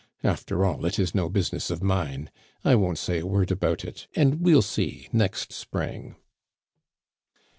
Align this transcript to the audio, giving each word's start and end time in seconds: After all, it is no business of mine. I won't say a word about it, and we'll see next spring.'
After 0.23 0.65
all, 0.65 0.87
it 0.87 0.97
is 0.97 1.13
no 1.13 1.29
business 1.29 1.69
of 1.69 1.83
mine. 1.83 2.31
I 2.65 2.73
won't 2.73 2.97
say 2.97 3.19
a 3.19 3.25
word 3.27 3.51
about 3.51 3.85
it, 3.85 4.07
and 4.15 4.41
we'll 4.41 4.63
see 4.63 5.07
next 5.13 5.53
spring.' 5.53 6.15